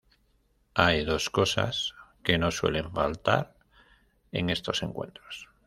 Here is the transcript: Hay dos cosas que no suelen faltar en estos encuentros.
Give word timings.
Hay 0.73 1.05
dos 1.05 1.29
cosas 1.29 1.93
que 2.23 2.39
no 2.39 2.49
suelen 2.49 2.91
faltar 2.91 3.53
en 4.31 4.49
estos 4.49 4.81
encuentros. 4.81 5.47